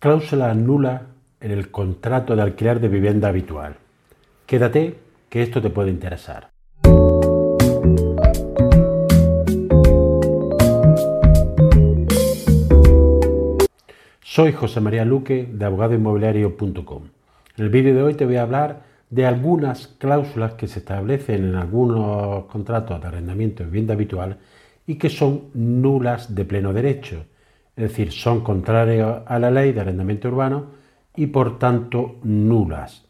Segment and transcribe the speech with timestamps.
[0.00, 1.06] Cláusula nula
[1.40, 3.78] en el contrato de alquiler de vivienda habitual.
[4.46, 4.96] Quédate
[5.28, 6.50] que esto te puede interesar.
[14.22, 17.02] Soy José María Luque de abogadoinmobiliario.com.
[17.56, 21.44] En el vídeo de hoy te voy a hablar de algunas cláusulas que se establecen
[21.44, 24.38] en algunos contratos de arrendamiento de vivienda habitual
[24.86, 27.24] y que son nulas de pleno derecho,
[27.78, 30.66] es decir, son contrarias a la ley de arrendamiento urbano
[31.14, 33.04] y por tanto nulas.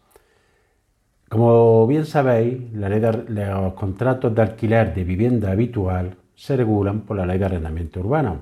[1.27, 7.39] Como bien sabéis, los contratos de alquiler de vivienda habitual se regulan por la ley
[7.39, 8.41] de arrendamiento urbano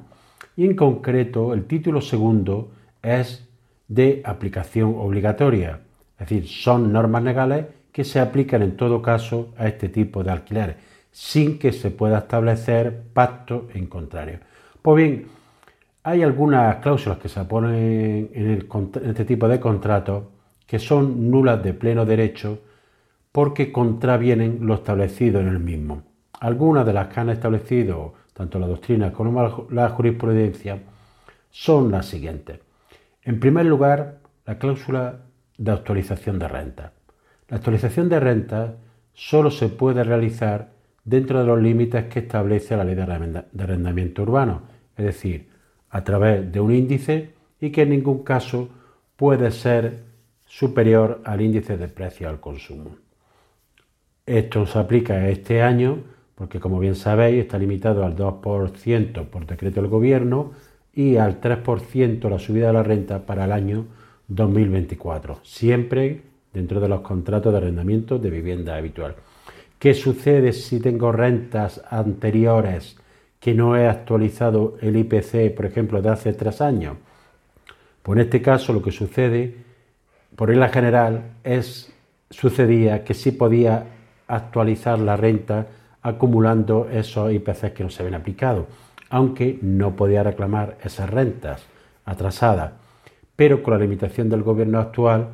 [0.57, 2.73] y en concreto el título segundo
[3.05, 3.49] es
[3.87, 5.79] de aplicación obligatoria,
[6.19, 10.33] es decir, son normas legales que se aplican en todo caso a este tipo de
[10.33, 10.77] alquiler,
[11.13, 14.41] sin que se pueda establecer pacto en contrario.
[14.83, 15.36] Pues bien,
[16.07, 18.69] hay algunas cláusulas que se ponen en,
[19.07, 20.23] este tipo de contratos
[20.65, 22.61] que son nulas de pleno derecho
[23.33, 26.05] porque contravienen lo establecido en el mismo.
[26.39, 30.79] Algunas de las que han establecido tanto la doctrina como la jurisprudencia
[31.51, 32.61] son las siguientes.
[33.23, 35.23] En primer lugar, la cláusula
[35.59, 36.93] de actualización de renta.
[37.49, 38.77] La actualización de renta
[39.13, 40.71] solo se puede realizar
[41.05, 44.63] dentro de los límites que establece la ley de arrendamiento urbano,
[44.97, 45.56] es decir,
[45.91, 48.69] a través de un índice y que en ningún caso
[49.17, 50.05] puede ser
[50.45, 52.97] superior al índice de precio al consumo.
[54.25, 56.03] Esto se aplica este año
[56.35, 60.53] porque como bien sabéis está limitado al 2% por decreto del gobierno
[60.93, 63.87] y al 3% la subida de la renta para el año
[64.29, 69.15] 2024, siempre dentro de los contratos de arrendamiento de vivienda habitual.
[69.79, 72.97] ¿Qué sucede si tengo rentas anteriores
[73.47, 76.97] que no he actualizado el IPC, por ejemplo, de hace tres años?
[78.03, 79.55] Pues en este caso lo que sucede,
[80.35, 81.93] por regla general, es
[82.29, 83.85] sucedía que sí podía
[84.27, 85.69] actualizar la renta
[86.03, 88.67] acumulando esos IPCs que no se habían aplicado,
[89.11, 91.65] aunque no podía reclamar esas rentas
[92.05, 92.73] atrasadas
[93.37, 95.29] pero con la limitación del gobierno actual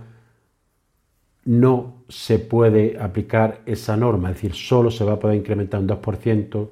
[1.44, 5.88] no se puede aplicar esa norma, es decir, solo se va a poder incrementar un
[5.88, 6.68] 2%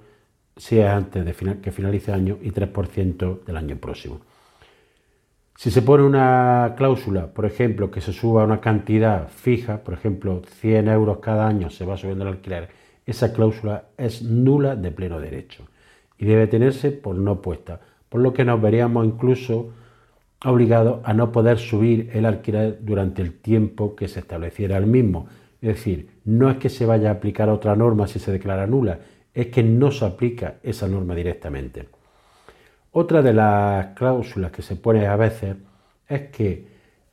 [0.57, 4.21] si es antes de que finalice el año y 3% del año próximo.
[5.57, 10.43] Si se pone una cláusula, por ejemplo, que se suba una cantidad fija, por ejemplo,
[10.61, 12.71] 100 euros cada año se va subiendo el alquiler,
[13.05, 15.65] esa cláusula es nula de pleno derecho
[16.17, 19.73] y debe tenerse por no puesta, por lo que nos veríamos incluso
[20.45, 25.29] obligado a no poder subir el alquiler durante el tiempo que se estableciera el mismo.
[25.61, 29.01] Es decir, no es que se vaya a aplicar otra norma si se declara nula,
[29.35, 31.89] es que no se aplica esa norma directamente.
[32.93, 35.57] Otra de las cláusulas que se pone a veces
[36.09, 36.67] es que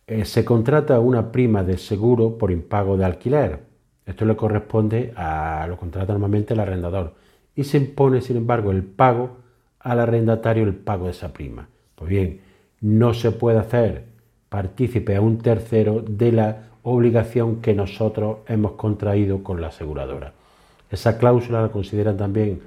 [0.08, 3.60] eh, se contrata una prima de seguro por impago de alquiler.
[4.06, 7.14] Esto le corresponde a lo contrata normalmente el arrendador
[7.56, 9.38] y se impone, sin embargo, el pago
[9.80, 11.68] al arrendatario el pago de esa prima.
[11.96, 12.42] Pues bien,
[12.82, 14.06] no se puede hacer
[14.50, 20.34] partícipe a un tercero de la obligación que nosotros hemos contraído con la aseguradora.
[20.90, 22.62] Esa cláusula la consideran también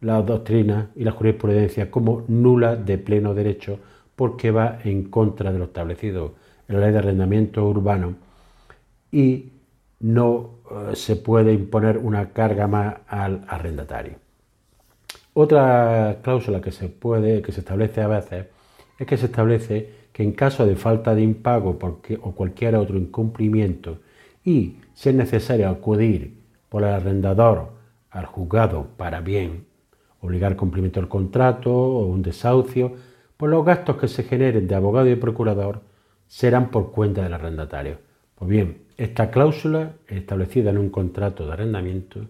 [0.00, 3.78] la doctrina y la jurisprudencia como nula de pleno derecho
[4.16, 6.34] porque va en contra de lo establecido
[6.68, 8.14] en la ley de arrendamiento urbano
[9.10, 9.52] y
[10.00, 14.14] no eh, se puede imponer una carga más al arrendatario.
[15.34, 18.46] Otra cláusula que se puede, que se establece a veces,
[18.98, 21.78] es que se establece que en caso de falta de impago
[22.20, 23.98] o cualquier otro incumplimiento
[24.44, 26.41] y si es necesario acudir
[26.72, 27.68] por el arrendador
[28.10, 29.66] al juzgado para bien
[30.20, 32.94] obligar cumplimiento del contrato o un desahucio,
[33.36, 35.82] pues los gastos que se generen de abogado y procurador
[36.26, 37.98] serán por cuenta del arrendatario.
[38.36, 42.20] Pues bien, esta cláusula establecida en un contrato de arrendamiento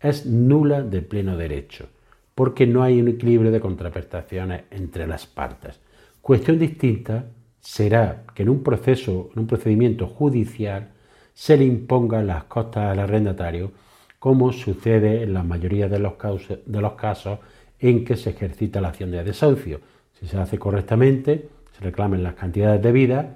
[0.00, 1.86] es nula de pleno derecho,
[2.34, 5.78] porque no hay un equilibrio de contraprestaciones entre las partes.
[6.20, 7.26] Cuestión distinta
[7.60, 10.88] será que en un proceso, en un procedimiento judicial,
[11.34, 13.70] se le impongan las costas al arrendatario,
[14.22, 17.38] como sucede en la mayoría de los, casos,
[17.80, 19.80] en que se ejercita la acción de desahucio.
[20.12, 23.26] Si se hace correctamente, se reclamen las cantidades debidas,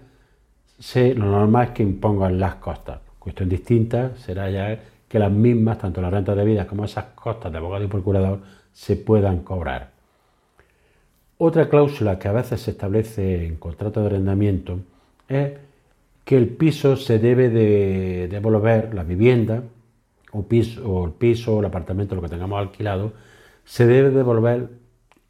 [0.79, 3.01] se, lo normal es que impongan las costas.
[3.19, 4.79] Cuestión distinta será ya
[5.09, 8.43] que las mismas, tanto las rentas debidas como esas costas de abogado y procurador,
[8.73, 9.91] se puedan cobrar.
[11.39, 14.79] Otra cláusula que a veces se establece en contrato de arrendamiento
[15.27, 15.51] es
[16.25, 19.65] que el piso se debe de devolver, la vivienda
[20.39, 23.13] o, piso, o el piso o el apartamento, lo que tengamos alquilado,
[23.65, 24.69] se debe devolver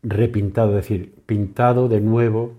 [0.02, 2.54] repintado, es decir, pintado de nuevo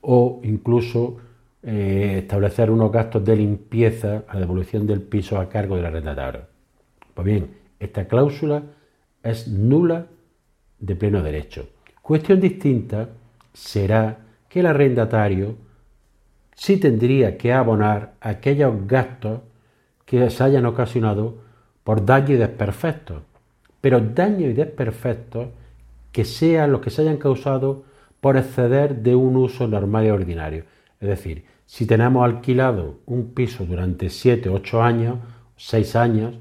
[0.00, 1.18] o incluso
[1.62, 6.42] eh, establecer unos gastos de limpieza a la devolución del piso a cargo del arrendatario.
[7.14, 8.62] Pues bien, esta cláusula
[9.22, 10.06] es nula
[10.78, 11.68] de pleno derecho.
[12.02, 13.10] Cuestión distinta
[13.52, 15.56] será que el arrendatario
[16.54, 19.40] sí tendría que abonar aquellos gastos
[20.12, 21.38] que se hayan ocasionado
[21.84, 23.22] por daño y desperfectos,
[23.80, 25.48] pero daño y desperfectos
[26.12, 27.84] que sean los que se hayan causado
[28.20, 30.64] por exceder de un uso normal y ordinario.
[31.00, 35.18] Es decir, si tenemos alquilado un piso durante 7, 8 años,
[35.56, 36.34] 6 años,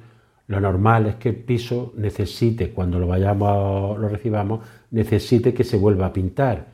[0.48, 5.78] lo normal es que el piso necesite, cuando lo vayamos, lo recibamos, necesite que se
[5.78, 6.68] vuelva a pintar.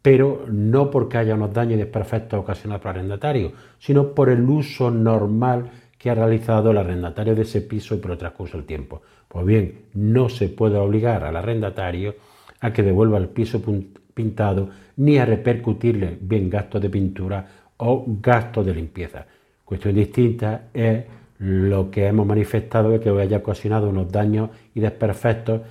[0.00, 4.48] Pero no porque haya unos daños y desperfectos ocasionados por el arrendatario, sino por el
[4.48, 9.02] uso normal que ha realizado el arrendatario de ese piso por el transcurso del tiempo.
[9.26, 12.14] Pues bien, no se puede obligar al arrendatario
[12.60, 13.60] a que devuelva el piso
[14.14, 17.46] pintado ni a repercutirle bien gastos de pintura
[17.76, 19.26] o gastos de limpieza.
[19.64, 21.04] Cuestión distinta es
[21.38, 25.62] lo que hemos manifestado de que haya ocasionado unos daños y desperfectos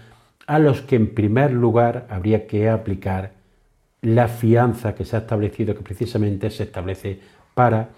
[0.46, 3.34] a los que en primer lugar habría que aplicar
[4.02, 7.20] la fianza que se ha establecido, que precisamente se establece
[7.54, 7.90] para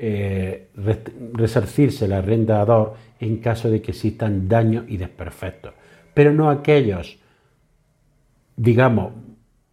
[0.00, 0.68] eh,
[1.32, 5.74] resarcirse el arrendador en caso de que existan daños y desperfectos,
[6.14, 7.18] pero no aquellos,
[8.56, 9.12] digamos,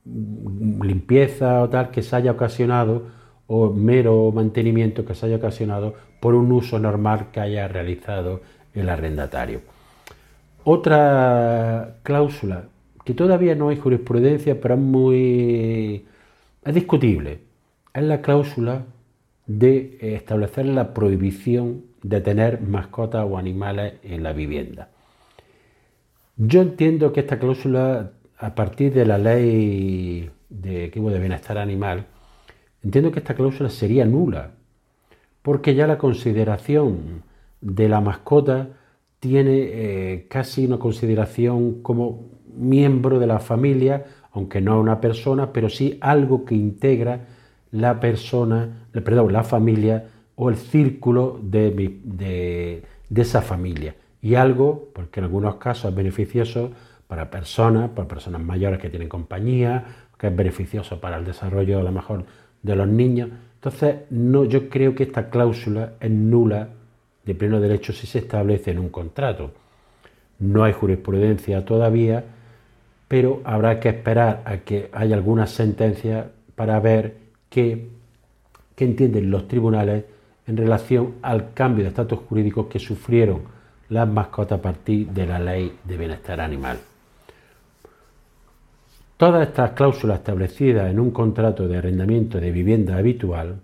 [0.03, 3.03] limpieza o tal que se haya ocasionado
[3.47, 8.41] o mero mantenimiento que se haya ocasionado por un uso normal que haya realizado
[8.73, 9.61] el arrendatario.
[10.63, 12.65] Otra cláusula
[13.03, 16.05] que todavía no hay jurisprudencia, pero es muy
[16.63, 17.41] es discutible,
[17.93, 18.85] es la cláusula
[19.47, 24.89] de establecer la prohibición de tener mascotas o animales en la vivienda.
[26.37, 32.05] Yo entiendo que esta cláusula, a partir de la ley de de bienestar animal,
[32.83, 34.51] entiendo que esta cláusula sería nula,
[35.41, 37.23] porque ya la consideración
[37.61, 38.69] de la mascota
[39.19, 45.69] tiene eh, casi una consideración como miembro de la familia, aunque no una persona, pero
[45.69, 47.27] sí algo que integra
[47.75, 50.05] la persona, perdón, la familia
[50.35, 51.71] o el círculo de,
[52.03, 52.83] de,
[53.21, 53.95] esa familia.
[54.21, 56.71] Y algo, porque en algunos casos es beneficioso
[57.07, 59.85] para personas, para personas mayores que tienen compañía,
[60.17, 62.25] que es beneficioso para el desarrollo a lo mejor
[62.63, 63.29] de los niños.
[63.55, 66.69] Entonces, no, yo creo que esta cláusula es nula
[67.25, 69.51] de pleno derecho si se establece en un contrato.
[70.39, 72.23] No hay jurisprudencia todavía,
[73.07, 77.89] pero habrá que esperar a que haya alguna sentencia para ver qué,
[78.77, 80.05] entienden los tribunales
[80.47, 83.43] en relación al cambio de estatus jurídico que sufrieron
[83.89, 86.77] las mascotas a partir de la ley de bienestar animal.
[89.17, 93.61] Todas estas cláusulas establecidas en un contrato de arrendamiento de vivienda habitual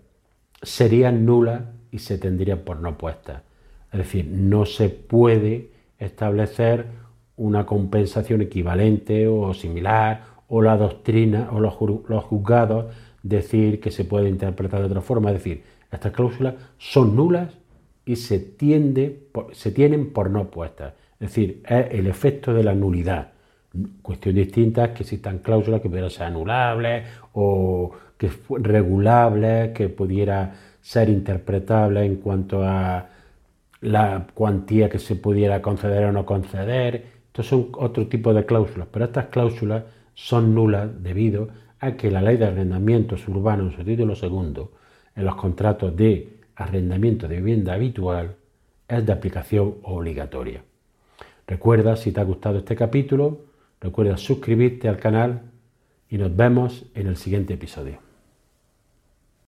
[0.61, 1.61] serían nulas
[1.91, 3.41] y se tendrían por no puestas.
[3.91, 6.85] Es decir, no se puede establecer
[7.35, 11.73] una compensación equivalente o similar o la doctrina o los,
[12.23, 12.93] juzgados
[13.23, 15.31] decir que se puede interpretar de otra forma.
[15.31, 17.53] Es decir, estas cláusulas son nulas
[18.05, 20.93] y se, tiende, se tienen por no puestas.
[21.19, 23.31] Es decir, es el efecto de la nulidad.
[24.01, 28.29] Cuestión distinta es que existan cláusulas que pudieran ser anulables o que
[28.59, 33.07] regulables, que pudiera ser interpretables en cuanto a
[33.81, 37.05] la cuantía que se pudiera conceder o no conceder.
[37.27, 41.49] Estos son otro tipo de cláusulas, pero estas cláusulas son nulas debido
[41.81, 44.71] a que la ley de arrendamientos urbanos en su título segundo,
[45.15, 48.35] en los contratos de arrendamiento de vivienda habitual,
[48.87, 50.63] es de aplicación obligatoria.
[51.47, 53.41] Recuerda, si te ha gustado este capítulo,
[53.81, 55.41] recuerda suscribirte al canal
[56.07, 58.10] y nos vemos en el siguiente episodio.